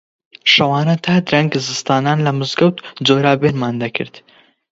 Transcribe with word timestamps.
شەوانە 0.53 0.95
تا 1.05 1.13
درەنگ 1.27 1.51
زستانان 1.67 2.17
لە 2.25 2.31
مزگەوت 2.39 2.77
جۆرابێنمان 3.05 3.75
دەکرد 3.83 4.13